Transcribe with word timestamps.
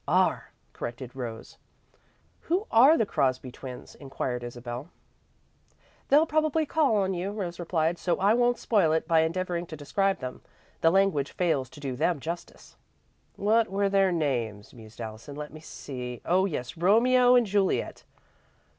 "Are," 0.07 0.49
corrected 0.73 1.15
Rose. 1.15 1.59
"Who 2.49 2.65
are 2.71 2.97
the 2.97 3.05
Crosby 3.05 3.51
twins?" 3.51 3.93
inquired 3.93 4.43
Isabel. 4.43 4.89
"They'll 6.07 6.25
probably 6.25 6.65
call 6.65 6.95
on 6.97 7.13
you," 7.13 7.29
Rose 7.31 7.59
replied, 7.59 7.99
"so 7.99 8.17
I 8.17 8.33
won't 8.33 8.57
spoil 8.57 8.93
it 8.93 9.07
by 9.07 9.19
endeavouring 9.19 9.67
to 9.67 9.75
describe 9.77 10.17
them. 10.17 10.41
The 10.81 10.89
language 10.89 11.33
fails 11.33 11.69
to 11.69 11.79
do 11.79 11.95
them 11.95 12.19
justice." 12.19 12.77
"What 13.35 13.69
were 13.69 13.89
their 13.89 14.11
names?" 14.11 14.73
mused 14.73 14.99
Allison. 14.99 15.35
"Let 15.35 15.53
me 15.53 15.59
see. 15.59 16.19
Oh, 16.25 16.45
yes, 16.45 16.75
Romeo 16.75 17.35
and 17.35 17.45
Juliet." 17.45 18.03